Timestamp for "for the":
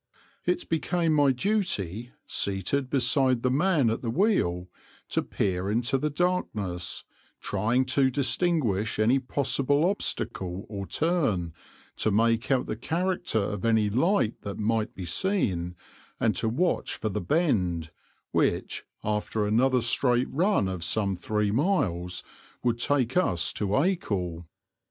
16.95-17.21